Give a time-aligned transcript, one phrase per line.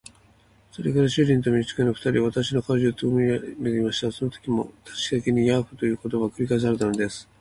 [0.71, 7.29] それから主人と召使の二人は、私たちの顔をじっとよく見くらべていましたが、そのときもまたしきりに「ヤーフ」という言葉が繰り返されたのです。